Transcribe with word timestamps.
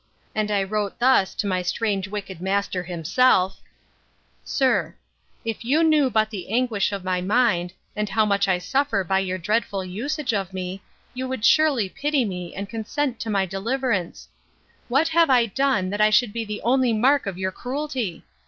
And 0.33 0.49
I 0.49 0.63
wrote 0.63 0.97
thus 0.97 1.35
to 1.35 1.45
my 1.45 1.61
strange 1.61 2.07
wicked 2.07 2.41
master 2.41 2.81
himself: 2.81 3.61
'SIR, 4.43 4.95
'If 5.45 5.63
you 5.63 5.83
knew 5.83 6.09
but 6.09 6.31
the 6.31 6.49
anguish 6.49 6.91
of 6.91 7.03
my 7.03 7.21
mind, 7.21 7.73
and 7.95 8.09
how 8.09 8.25
much 8.25 8.47
I 8.47 8.57
suffer 8.57 9.03
by 9.03 9.19
your 9.19 9.37
dreadful 9.37 9.85
usage 9.85 10.33
of 10.33 10.53
me, 10.53 10.81
you 11.13 11.27
would 11.27 11.45
surely 11.45 11.87
pity 11.87 12.25
me, 12.25 12.55
and 12.55 12.67
consent 12.67 13.19
to 13.19 13.29
my 13.29 13.45
deliverance. 13.45 14.27
What 14.87 15.09
have 15.09 15.29
I 15.29 15.45
done, 15.45 15.91
that 15.91 16.01
I 16.01 16.09
should 16.09 16.33
be 16.33 16.45
the 16.45 16.63
only 16.63 16.93
mark 16.93 17.27
of 17.27 17.37
your 17.37 17.51
cruelty? 17.51 18.23